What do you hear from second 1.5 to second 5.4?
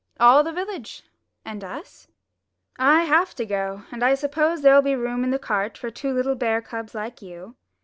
us?" "I have to go, and I suppose there'll be room in the